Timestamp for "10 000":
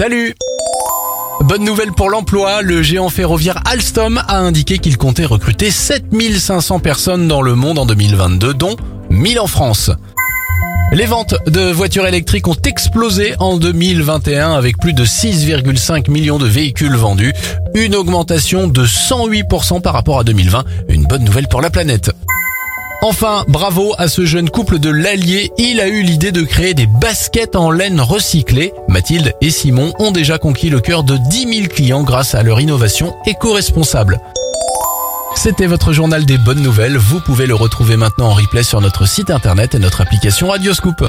31.16-31.68